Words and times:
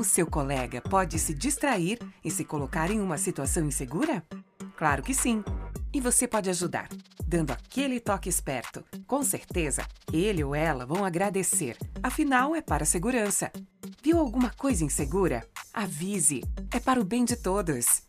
O 0.00 0.04
seu 0.04 0.26
colega 0.26 0.80
pode 0.80 1.18
se 1.18 1.34
distrair 1.34 1.98
e 2.24 2.30
se 2.30 2.42
colocar 2.42 2.90
em 2.90 3.02
uma 3.02 3.18
situação 3.18 3.66
insegura? 3.66 4.24
Claro 4.74 5.02
que 5.02 5.12
sim. 5.12 5.44
E 5.92 6.00
você 6.00 6.26
pode 6.26 6.48
ajudar, 6.48 6.88
dando 7.26 7.50
aquele 7.50 8.00
toque 8.00 8.26
esperto. 8.26 8.82
Com 9.06 9.22
certeza, 9.22 9.86
ele 10.10 10.42
ou 10.42 10.54
ela 10.54 10.86
vão 10.86 11.04
agradecer. 11.04 11.76
Afinal, 12.02 12.56
é 12.56 12.62
para 12.62 12.84
a 12.84 12.86
segurança. 12.86 13.52
Viu 14.02 14.16
alguma 14.16 14.48
coisa 14.48 14.86
insegura? 14.86 15.46
Avise. 15.70 16.42
É 16.74 16.80
para 16.80 16.98
o 16.98 17.04
bem 17.04 17.22
de 17.22 17.36
todos. 17.36 18.02